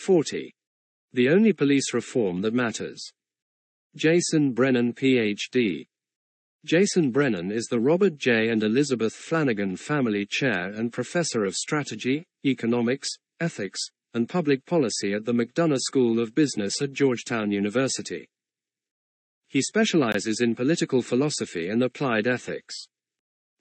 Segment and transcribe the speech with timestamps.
[0.00, 0.54] 40.
[1.12, 3.12] The only police reform that matters.
[3.94, 5.88] Jason Brennan, PhD.
[6.64, 8.48] Jason Brennan is the Robert J.
[8.48, 13.10] and Elizabeth Flanagan Family Chair and Professor of Strategy, Economics,
[13.40, 13.78] Ethics,
[14.14, 18.26] and Public Policy at the McDonough School of Business at Georgetown University.
[19.48, 22.86] He specializes in political philosophy and applied ethics.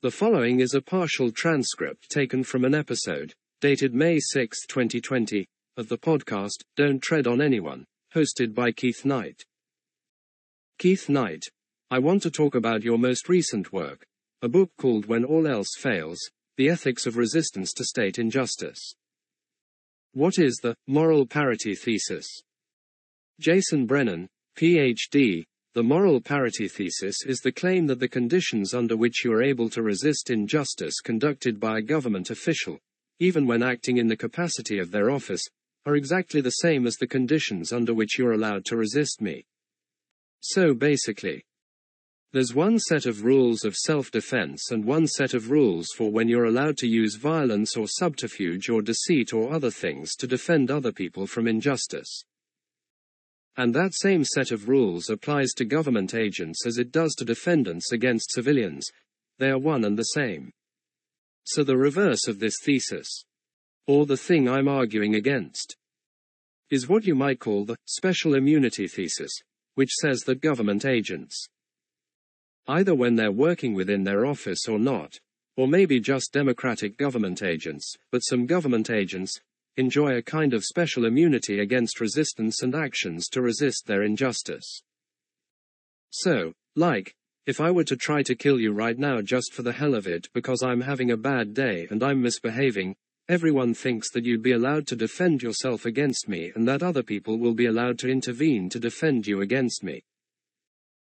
[0.04, 5.46] The following is a partial transcript taken from an episode, dated May 6, 2020,
[5.80, 9.46] of the podcast Don't Tread on Anyone, hosted by Keith Knight.
[10.78, 11.46] Keith Knight,
[11.90, 14.06] I want to talk about your most recent work,
[14.42, 16.20] a book called When All Else Fails
[16.58, 18.94] The Ethics of Resistance to State Injustice.
[20.12, 22.28] What is the moral parity thesis?
[23.40, 24.28] Jason Brennan,
[24.58, 29.42] PhD, the moral parity thesis is the claim that the conditions under which you are
[29.42, 32.80] able to resist injustice conducted by a government official,
[33.20, 35.48] even when acting in the capacity of their office,
[35.86, 39.46] are exactly the same as the conditions under which you're allowed to resist me.
[40.42, 41.46] So basically,
[42.32, 46.46] there's one set of rules of self-defense and one set of rules for when you're
[46.46, 51.26] allowed to use violence or subterfuge or deceit or other things to defend other people
[51.26, 52.24] from injustice.
[53.58, 57.92] And that same set of rules applies to government agents as it does to defendants
[57.92, 58.88] against civilians.
[59.40, 60.52] They are one and the same.
[61.46, 63.26] So the reverse of this thesis,
[63.90, 65.76] or the thing I'm arguing against,
[66.70, 69.32] is what you might call the special immunity thesis,
[69.74, 71.48] which says that government agents,
[72.68, 75.18] either when they're working within their office or not,
[75.58, 79.40] or maybe just democratic government agents, but some government agents,
[79.76, 84.84] enjoy a kind of special immunity against resistance and actions to resist their injustice.
[86.12, 87.16] So, like,
[87.48, 90.06] if I were to try to kill you right now just for the hell of
[90.06, 92.96] it because I'm having a bad day and I'm misbehaving,
[93.30, 97.38] everyone thinks that you'd be allowed to defend yourself against me and that other people
[97.38, 100.02] will be allowed to intervene to defend you against me.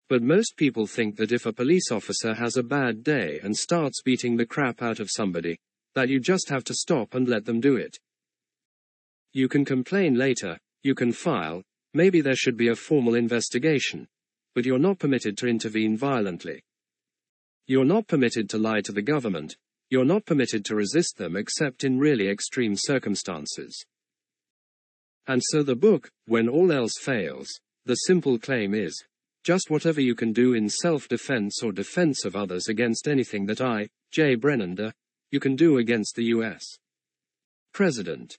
[0.08, 4.02] But most people think that if a police officer has a bad day and starts
[4.02, 5.58] beating the crap out of somebody,
[5.96, 7.98] that you just have to stop and let them do it.
[9.34, 11.62] You can complain later, you can file,
[11.94, 14.08] maybe there should be a formal investigation,
[14.56, 16.64] but you're not permitted to intervene violently.
[17.68, 19.56] You're not permitted to lie to the government,
[19.94, 23.86] you're not permitted to resist them except in really extreme circumstances.
[25.28, 27.48] And so the book, When All Else Fails,
[27.86, 29.04] the simple claim is,
[29.44, 33.88] just whatever you can do in self-defense or defense of others against anything that I,
[34.12, 34.76] Jay Brennan,
[35.30, 36.64] you can do against the U.S.
[37.72, 38.36] President.